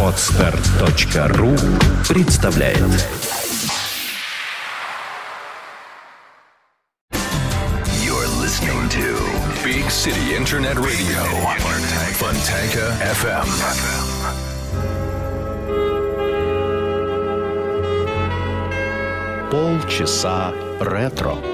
[0.00, 1.56] Отстар.ру
[2.08, 2.78] представляет
[8.00, 9.18] You're listening to
[9.64, 11.24] Big City Internet Radio.
[12.12, 13.48] Fontanka FM.
[19.50, 21.53] полчаса ретро.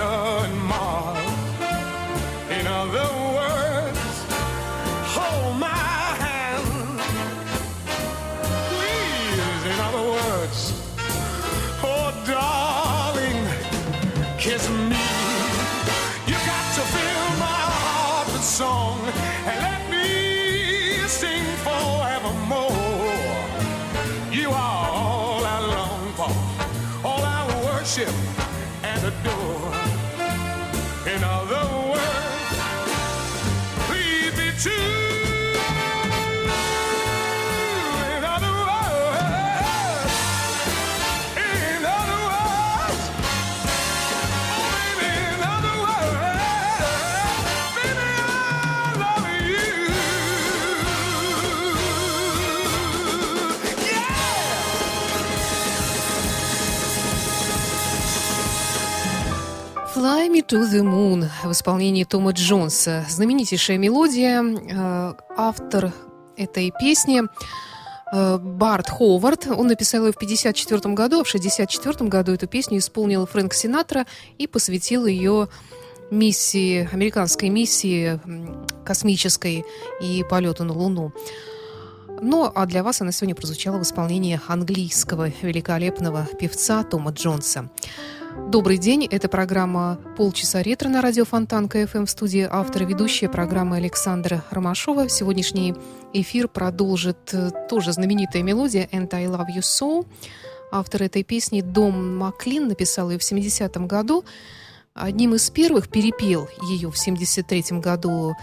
[0.00, 0.59] Jupiter
[60.50, 63.04] to the Moon в исполнении Тома Джонса.
[63.08, 64.42] Знаменитейшая мелодия.
[64.42, 65.92] Э, Автор
[66.36, 67.22] этой песни
[68.12, 69.46] э, Барт Ховард.
[69.46, 74.06] Он написал ее в 1954 году, а в 1964 году эту песню исполнил Фрэнк Синатра
[74.38, 75.48] и посвятил ее
[76.10, 78.18] миссии, американской миссии
[78.84, 79.64] космической
[80.00, 81.12] и полету на Луну.
[82.20, 87.70] Ну, а для вас она сегодня прозвучала в исполнении английского великолепного певца Тома Джонса.
[88.48, 93.76] Добрый день, это программа «Полчаса ретро» на радио Фонтан КФМ в студии автора ведущая программы
[93.76, 95.08] Александра Ромашова.
[95.08, 95.74] Сегодняшний
[96.12, 100.06] эфир продолжит э, тоже знаменитая мелодия «And I Love You So».
[100.72, 104.24] Автор этой песни Дом Маклин написал ее в 70-м году.
[104.94, 108.34] Одним из первых перепел ее в 73-м году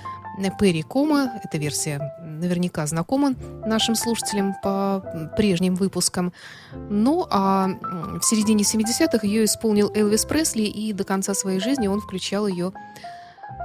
[0.59, 1.39] Перри Кома.
[1.43, 5.03] Эта версия наверняка знакома нашим слушателям по
[5.35, 6.33] прежним выпускам.
[6.89, 12.01] Ну, а в середине 70-х ее исполнил Элвис Пресли, и до конца своей жизни он
[12.01, 12.71] включал ее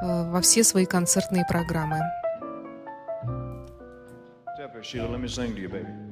[0.03, 2.01] э, во все свои концертные программы.
[4.83, 5.09] Sheila.
[5.09, 6.12] Let me sing to you, baby.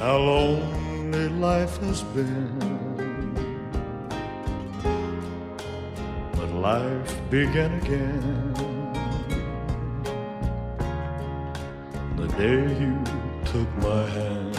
[0.00, 2.58] how lonely life has been.
[6.32, 8.70] But life began again.
[12.20, 12.94] the day you
[13.46, 14.56] took my hand.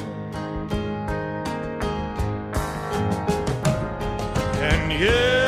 [4.69, 5.40] And yes,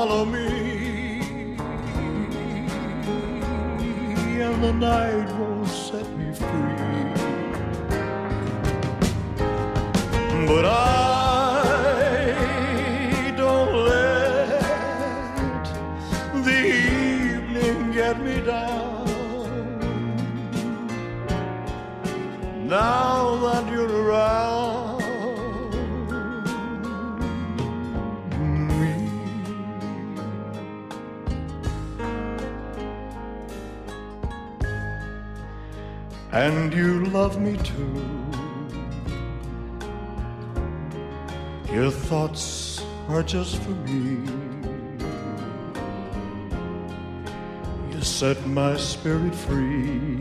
[0.00, 0.48] follow me,
[4.44, 7.04] and the night won't set me free.
[10.46, 10.94] But I
[13.36, 14.62] don't let
[16.46, 16.60] the
[16.96, 19.04] evening get me down.
[22.66, 23.59] Now that
[36.32, 38.06] And you love me too.
[41.72, 44.30] Your thoughts are just for me.
[47.92, 50.20] You set my spirit free.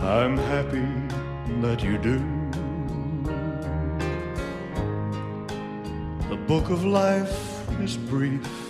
[0.00, 0.86] I'm happy
[1.60, 2.18] that you do.
[6.28, 8.67] The book of life is brief.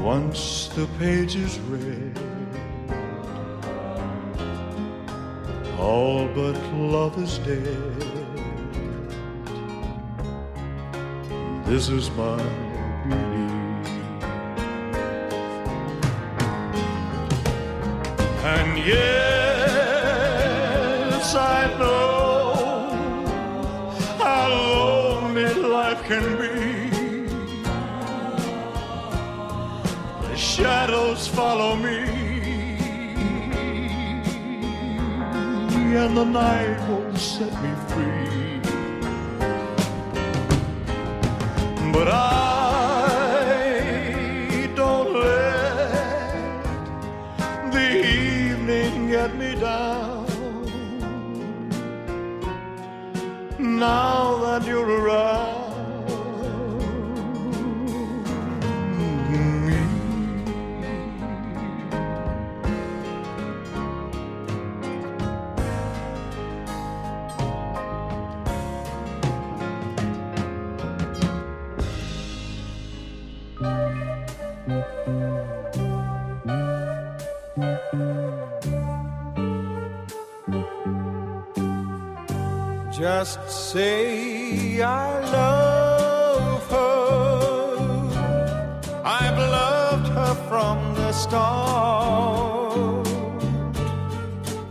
[0.00, 2.18] Once the page is read,
[5.78, 8.00] all but love is dead.
[11.66, 12.36] This is my
[13.08, 13.50] belief.
[18.42, 19.29] And yes,
[30.80, 31.98] shadows follow me,
[35.94, 38.60] and the night won't set me free.
[41.92, 42.49] But I
[83.20, 88.00] Just say I love her.
[89.04, 93.06] I've loved her from the start.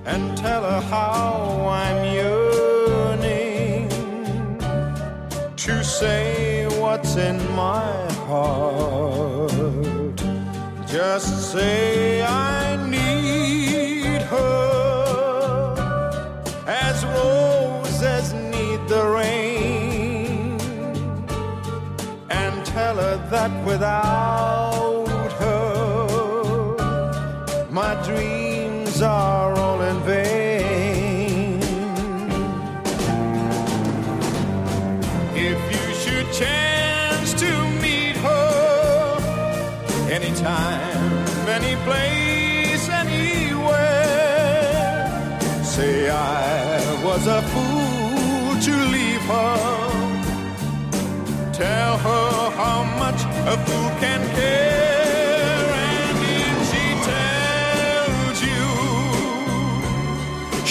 [0.08, 3.88] And tell her how I'm yearning
[5.56, 7.94] to say what's in my
[8.30, 9.52] heart.
[10.88, 14.69] Just say I need her
[23.30, 26.78] that without her,
[27.70, 31.60] my dreams are all in vain.
[35.36, 37.52] If you should chance to
[37.84, 39.20] meet her
[40.10, 43.90] anytime, any place, anywhere.
[45.64, 49.59] Say I was a fool to leave her.
[53.52, 55.66] A fool can care.
[56.08, 58.66] And if she tells you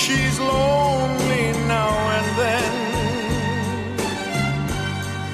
[0.03, 2.73] she's lonely now and then,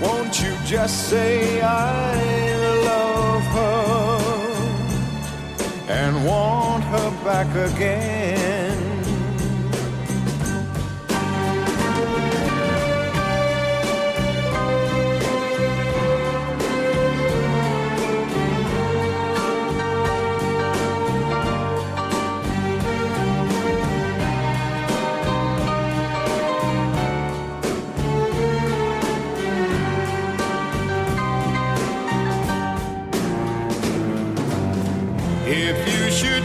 [0.00, 1.64] won't you just say I
[2.90, 4.18] love her
[6.00, 8.23] and want her back again?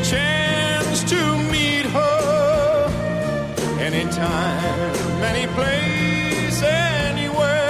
[0.10, 2.90] Chance to meet her
[3.80, 7.70] anytime, any place, anywhere,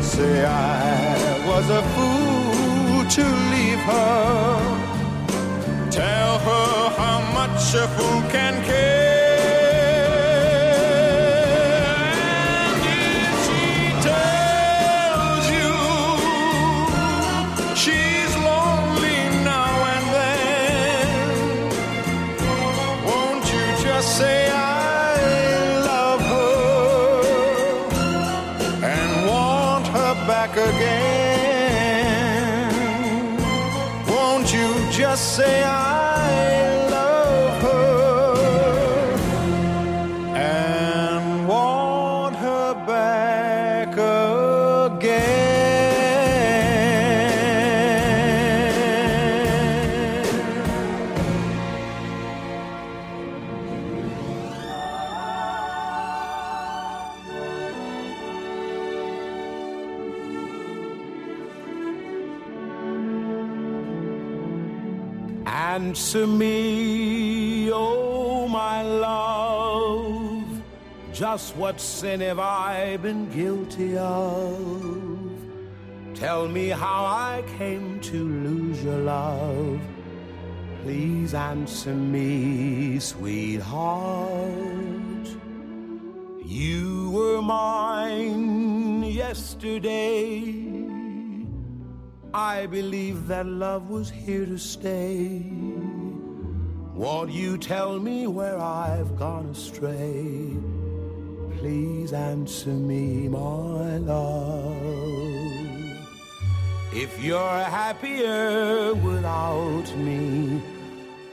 [0.00, 4.40] say I was a fool to leave her.
[5.90, 9.09] Tell her how much a fool can care.
[35.40, 35.79] Say I
[66.10, 70.60] Answer me, oh my love.
[71.12, 74.58] Just what sin have I been guilty of?
[76.14, 79.80] Tell me how I came to lose your love.
[80.82, 84.32] Please answer me, sweetheart.
[86.44, 90.66] You were mine yesterday.
[92.34, 95.89] I believe that love was here to stay.
[97.00, 100.54] Won't you tell me where I've gone astray?
[101.56, 104.76] Please answer me, my love.
[106.92, 110.60] If you're happier without me,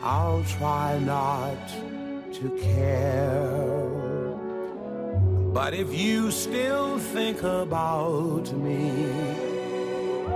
[0.01, 1.67] I'll try not
[2.35, 3.83] to care.
[5.51, 8.89] But if you still think about me,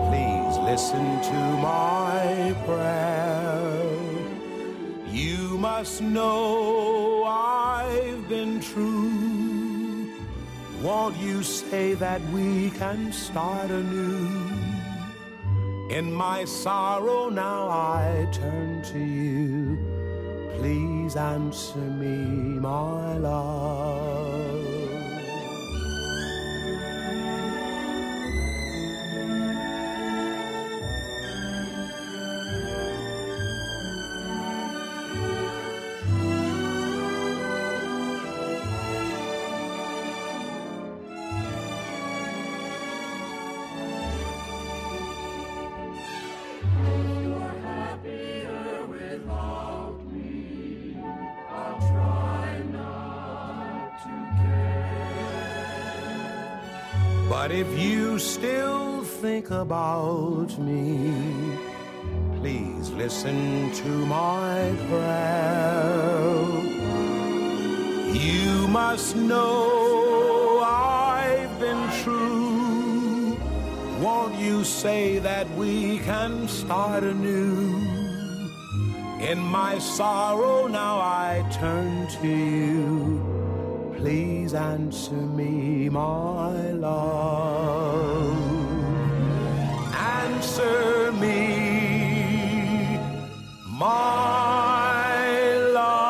[0.09, 3.80] please listen to my prayer.
[5.11, 10.09] You must know I've been true.
[10.81, 14.29] Won't you say that we can start anew?
[15.89, 19.77] In my sorrow now I turn to you.
[20.57, 24.10] Please answer me, my love.
[57.41, 61.11] But if you still think about me,
[62.37, 66.45] please listen to my prayer.
[68.13, 73.35] You must know I've been true.
[73.99, 77.75] Won't you say that we can start anew?
[79.19, 83.20] In my sorrow now I turn to you.
[84.01, 88.33] Please answer me, my love.
[89.93, 92.97] Answer me,
[93.67, 95.13] my
[95.71, 96.01] love.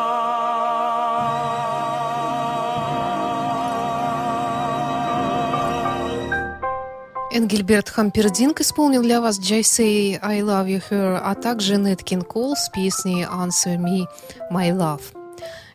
[7.34, 12.56] Энгельберт Хампердинг исполнил для вас Say I Love You Her, а также Нэт Кин Кол
[12.56, 14.06] с песней Answer Me
[14.50, 15.21] My Love.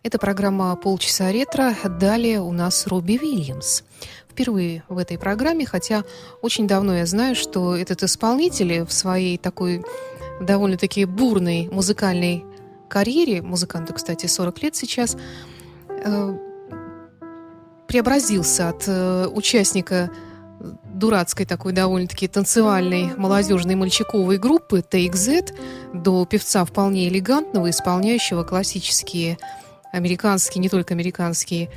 [0.06, 1.74] Это программа «Полчаса ретро».
[1.98, 3.82] Далее у нас Робби Вильямс.
[4.30, 6.04] Впервые в этой программе, хотя
[6.42, 9.84] очень давно я знаю, что этот исполнитель в своей такой
[10.40, 12.44] довольно-таки бурной музыкальной
[12.88, 15.16] карьере, музыканту, кстати, 40 лет сейчас,
[15.88, 16.38] э,
[17.88, 20.12] преобразился от э, участника
[20.84, 25.46] дурацкой такой довольно-таки танцевальной молодежной мальчиковой группы Take Z
[25.92, 29.36] до певца вполне элегантного, исполняющего классические
[29.96, 31.70] американские, не только американские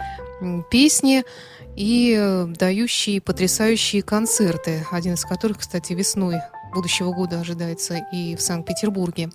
[0.70, 1.24] песни
[1.76, 6.36] и э, дающие потрясающие концерты, один из которых, кстати, весной
[6.74, 9.30] будущего года ожидается и в Санкт-Петербурге.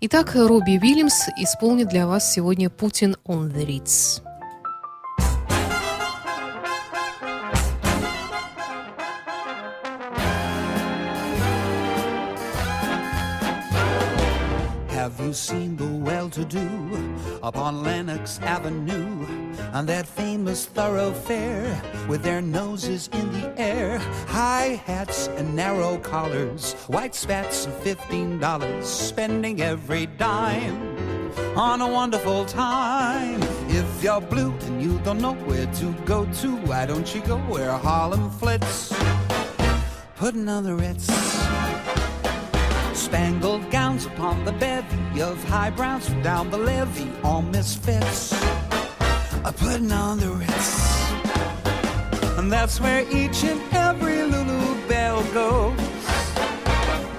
[0.00, 4.22] Итак, Робби Уильямс исполнит для вас сегодня «Путин on the Ritz».
[14.90, 15.91] Have you seen the
[16.42, 19.26] well-to-do upon Lenox Avenue
[19.72, 26.74] on that famous thoroughfare with their noses in the air, high hats and narrow collars,
[26.88, 30.96] white spats of fifteen dollars, spending every dime
[31.56, 33.40] on a wonderful time.
[33.68, 37.38] If you're blue and you don't know where to go to, why don't you go
[37.38, 38.92] where Harlem flits?
[40.16, 41.61] Putting on the Ritz.
[43.12, 48.32] Spangled gowns upon the bevy of high browns from down the levee, all misfits.
[49.44, 51.12] A putting on the Ritz.
[52.38, 55.78] And that's where each and every Lulu Bell goes.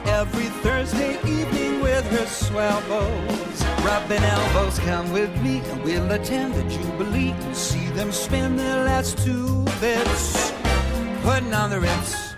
[0.07, 3.63] Every Thursday evening with her swell bows.
[3.85, 8.83] Rubbing elbows, come with me and we'll attend the Jubilee and see them spin their
[8.85, 10.51] last two bits.
[11.21, 12.32] Putting on the Ritz.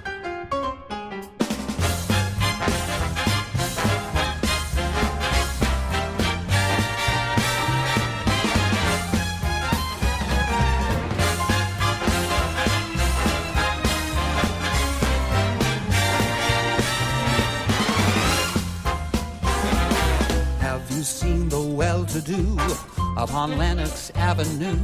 [23.35, 24.79] Upon Lenox Avenue?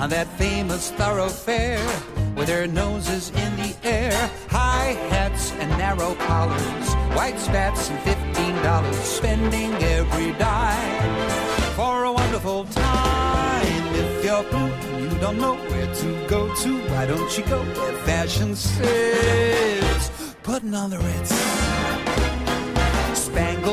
[0.00, 1.86] On that famous thoroughfare
[2.34, 4.10] with their noses in the air,
[4.48, 11.30] high hats and narrow collars, white spats and fifteen dollars, spending every dime
[11.76, 13.94] for a wonderful time.
[13.94, 17.92] If you're and you don't know where to go to, why don't you go where
[18.06, 20.10] fashion sits?
[20.42, 21.63] Putting on the Ritz.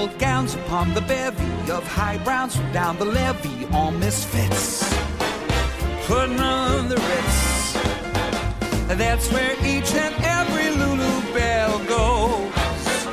[0.01, 4.81] Spangled gowns upon the bevy of high browns from down the levee, all misfits.
[6.07, 7.73] Putting on the Ritz.
[8.97, 13.07] That's where each and every Lulu Bell goes.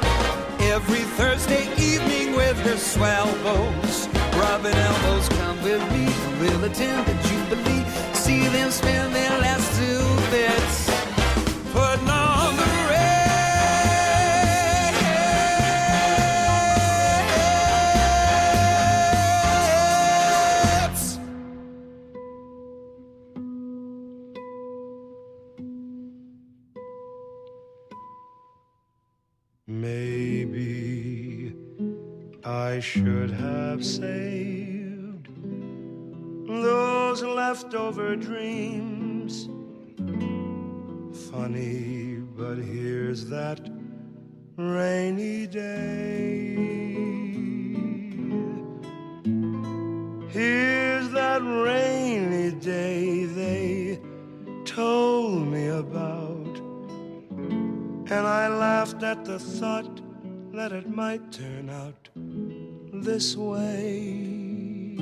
[0.61, 4.09] Every Thursday evening with her swell bows.
[4.39, 7.85] Rubbing elbows, come with me, and we'll attend the Jubilee.
[8.15, 10.89] See them spend their last two bits.
[11.71, 12.38] Putting on
[32.69, 35.29] I should have saved
[36.47, 39.49] those leftover dreams.
[41.31, 43.61] Funny, but here's that
[44.59, 46.57] rainy day.
[50.29, 53.99] Here's that rainy day they
[54.67, 56.55] told me about.
[58.15, 60.03] And I laughed at the thought
[60.53, 62.09] that it might turn out
[63.03, 64.97] this way.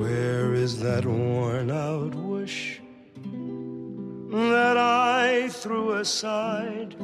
[0.00, 2.80] Where is that worn out wish
[4.30, 6.96] that I threw aside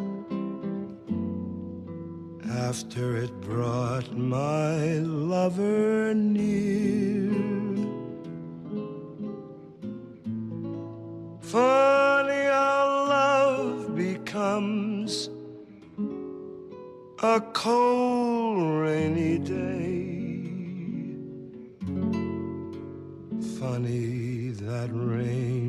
[2.51, 7.33] after it brought my lover near?
[11.40, 15.31] Funny how love becomes
[17.20, 20.37] a cold, rainy day.
[23.59, 25.67] Funny that rainy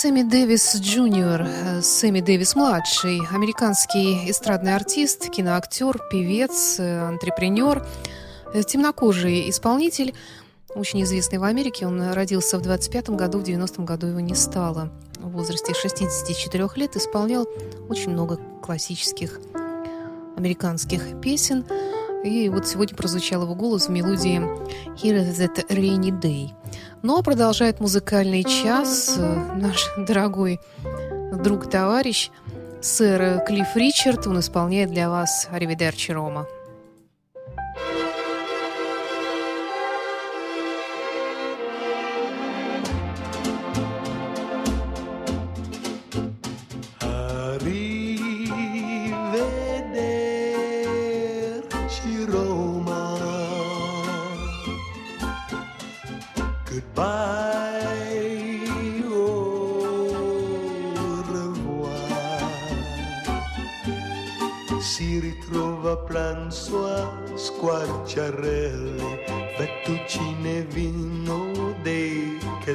[0.00, 7.84] Сэмми Дэвис Джуниор, э, Сэмми Дэвис младший, американский эстрадный артист, киноактер, певец, э, антрепренер,
[8.54, 10.14] э, темнокожий исполнитель,
[10.72, 11.84] очень известный в Америке.
[11.88, 14.92] Он родился в 25 году, в 90 году его не стало.
[15.18, 17.48] В возрасте 64 лет исполнял
[17.88, 19.40] очень много классических
[20.36, 21.64] американских песен.
[22.22, 24.38] И вот сегодня прозвучал его голос в мелодии
[24.94, 26.52] «Here that rainy day».
[27.02, 30.60] Ну а продолжает музыкальный час э, наш дорогой
[31.32, 32.30] друг-товарищ
[32.80, 34.26] сэр Клифф Ричард.
[34.26, 36.46] Он исполняет для вас «Аривидерчи Рома».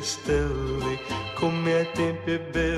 [0.03, 0.99] stelle,
[1.35, 2.72] come a tempi belli.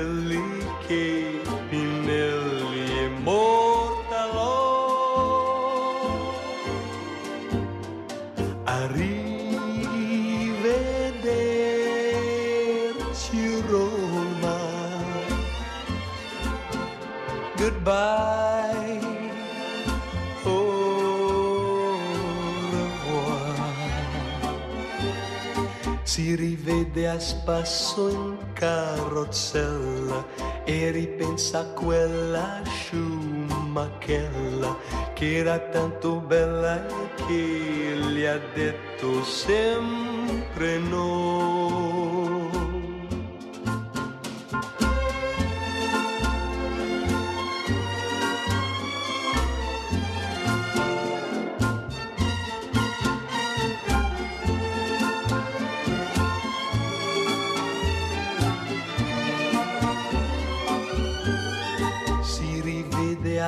[26.06, 30.24] Si rivede a spasso in carrozzella
[30.64, 34.14] e ripensa a quella sciumachella
[35.14, 41.95] che era tanto bella e che gli ha detto sempre no.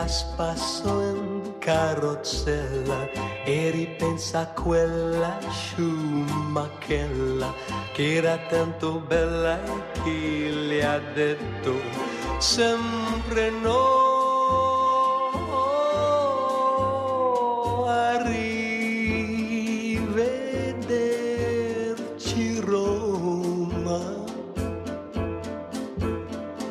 [0.09, 3.11] Spasso in carrozzella
[3.45, 7.53] e ripensa a quella sciumachella
[7.93, 11.75] che era tanto bella e che le ha detto?
[12.39, 14.09] Sempre no.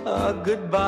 [0.09, 0.86] Ah, goodbye,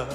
[0.00, 0.06] Margutta,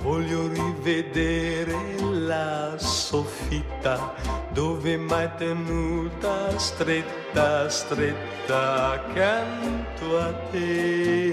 [0.00, 4.14] voglio rivedere la soffitta
[4.52, 11.31] dove mai tenuta stretta, stretta accanto a te.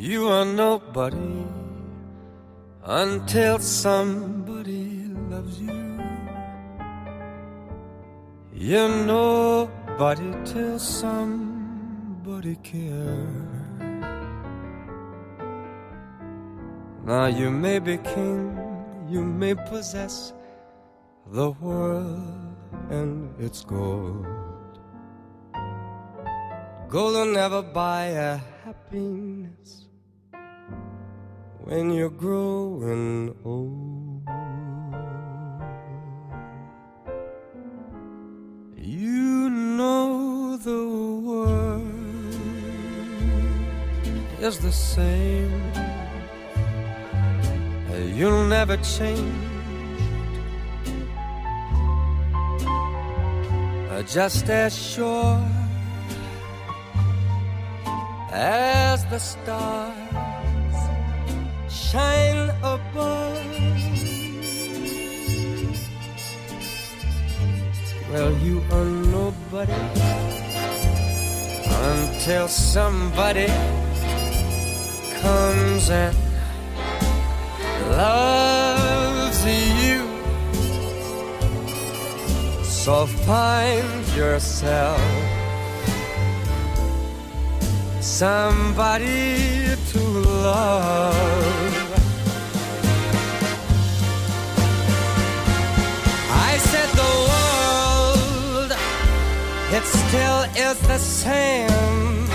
[0.00, 1.44] You are nobody
[2.84, 6.00] until somebody loves you.
[8.52, 13.82] You're nobody till somebody cares.
[17.04, 18.56] Now you may be king,
[19.08, 20.32] you may possess
[21.26, 22.54] the world
[22.90, 24.26] and its gold.
[26.88, 29.87] Gold will never buy a happiness
[31.68, 34.22] when you're growing old.
[38.76, 40.84] You know the
[41.28, 41.84] world
[44.40, 45.52] is the same.
[48.16, 49.44] You'll never change.
[54.06, 55.44] Just as sure
[58.32, 60.27] as the stars
[61.90, 63.46] shine above.
[68.10, 69.72] Well, you are nobody
[71.90, 73.46] until somebody
[75.22, 76.16] comes and
[77.96, 79.40] loves
[79.82, 80.04] you.
[82.64, 85.00] So find yourself
[88.00, 90.00] somebody to
[90.44, 91.67] love.
[99.78, 102.26] It still is the same.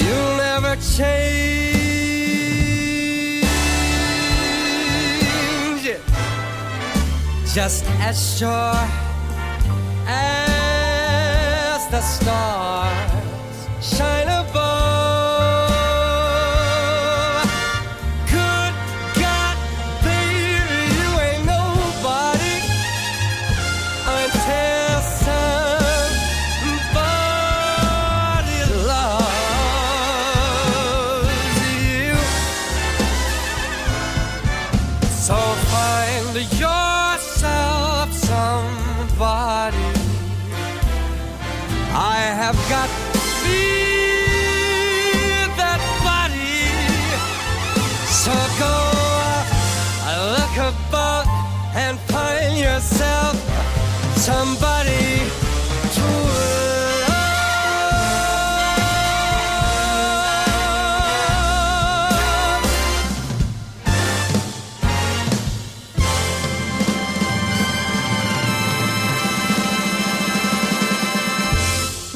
[0.00, 1.50] You'll never change.
[7.52, 8.88] Just as sure
[10.06, 12.69] as the stars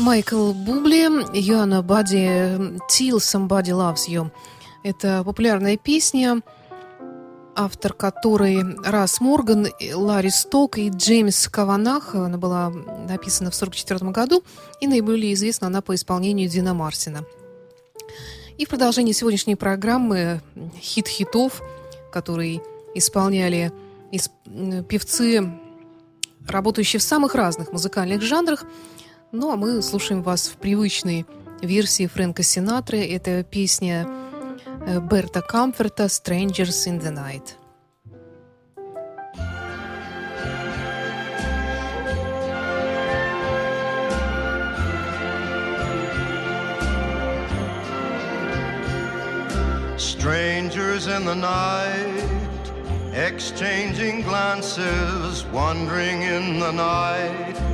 [0.04, 4.30] Майкл Бубли, You Nobody Till Somebody Loves You.
[4.82, 6.42] Это популярная песня,
[7.56, 12.14] автор которой Рас Морган, Ларри Сток и Джеймс Каванах.
[12.14, 14.44] Она была написана в 1944 году,
[14.78, 17.24] и наиболее известна она по исполнению Дина Марсина.
[18.58, 20.42] И в продолжении сегодняшней программы
[20.82, 21.62] хит хитов,
[22.12, 22.60] которые
[22.94, 23.72] исполняли
[24.12, 25.50] исп- м, певцы,
[26.46, 28.66] работающие в самых разных музыкальных жанрах.
[29.36, 31.26] Ну, а мы слушаем вас в привычной
[31.60, 33.04] версии Фрэнка Синатры.
[33.04, 34.06] Это песня
[34.86, 37.56] э, Берта Камферта «Strangers in the Night».
[49.98, 52.30] Strangers in the night,
[53.12, 57.73] exchanging glances, wandering in the night.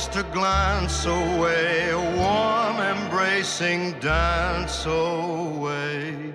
[0.00, 6.32] Just a glance away, a warm embracing dance away.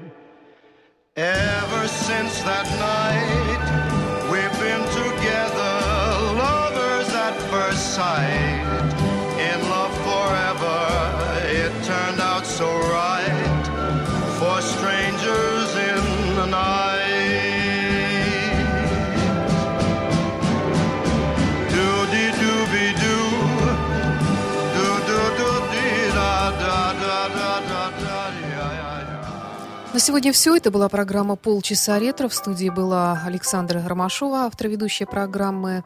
[1.16, 3.66] Ever since that night,
[4.30, 4.85] we've been
[30.06, 30.56] сегодня все.
[30.56, 32.28] Это была программа «Полчаса ретро».
[32.28, 35.84] В студии была Александра Ромашова, автор ведущей программы.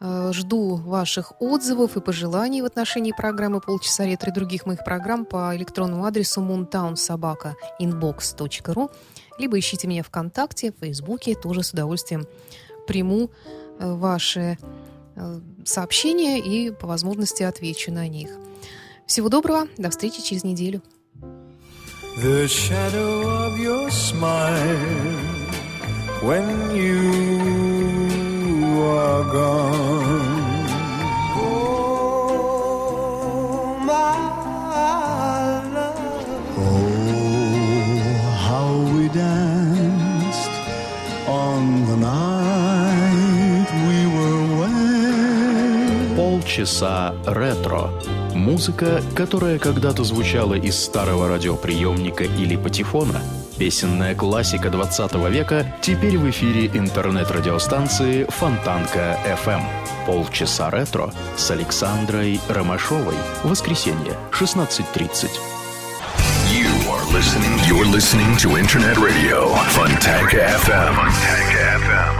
[0.00, 5.26] Э, Жду ваших отзывов и пожеланий в отношении программы «Полчаса ретро» и других моих программ
[5.26, 8.90] по электронному адресу moontownsobaka.inbox.ru
[9.38, 11.34] либо ищите меня ВКонтакте, в Фейсбуке.
[11.34, 12.26] Тоже с удовольствием
[12.86, 13.30] приму
[13.78, 14.56] э, ваши
[15.16, 18.30] э, сообщения и по возможности отвечу на них.
[19.04, 19.68] Всего доброго.
[19.76, 20.80] До встречи через неделю.
[22.19, 25.15] The shadow of your smile
[26.21, 27.01] when you
[28.81, 30.65] are gone.
[31.37, 32.55] Oh,
[33.91, 34.15] my
[35.75, 36.57] love.
[36.57, 37.97] Oh,
[38.47, 40.53] how we danced
[41.27, 46.15] on the night we were wed.
[46.15, 47.83] Полчаса ретро.
[48.34, 53.20] Музыка, которая когда-то звучала из старого радиоприемника или патефона.
[53.58, 59.62] Песенная классика 20 века теперь в эфире интернет-радиостанции Фонтанка FM.
[60.06, 63.16] Полчаса ретро с Александрой Ромашовой.
[63.44, 65.28] Воскресенье, 16.30.
[66.50, 67.58] You are listening.
[67.68, 70.94] You're listening to Internet Radio Fontanka FM.
[70.94, 72.19] Fontanka FM.